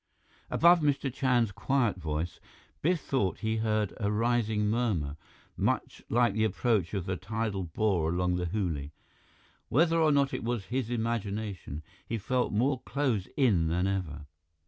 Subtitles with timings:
[0.49, 1.13] Above Mr.
[1.13, 2.39] Chand's quiet voice,
[2.81, 5.15] Biff thought he heard a rising murmur,
[5.55, 8.93] much like the approach of the tidal bore along the Hooghly.
[9.69, 14.25] Whether or not it was his imagination, he felt more closed in than ever.